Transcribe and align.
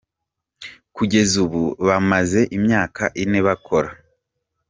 Kugeza 0.95 1.35
ubu 1.45 1.63
bamaze 1.87 2.39
imyaka 2.57 3.03
ine 3.23 3.39
bakora. 3.47 3.89